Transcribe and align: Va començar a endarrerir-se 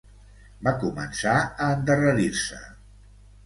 Va 0.67 0.73
començar 0.83 1.35
a 1.43 1.69
endarrerir-se 1.77 2.67